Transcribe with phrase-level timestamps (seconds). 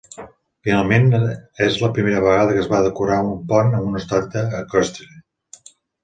[0.67, 1.03] Finalment,
[1.65, 5.07] és la primera vegada que es va decorar un pont amb una estàtua eqüestre.